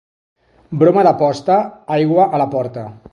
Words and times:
Broma 0.83 1.03
de 1.07 1.11
posta, 1.19 1.57
aigua 1.99 2.25
a 2.25 2.41
la 2.43 2.49
porta. 2.57 2.87